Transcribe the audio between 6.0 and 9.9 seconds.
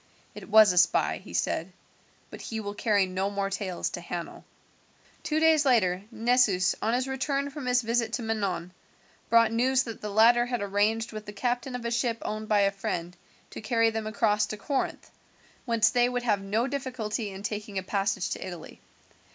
Nessus, on his return from his visit to Manon, brought news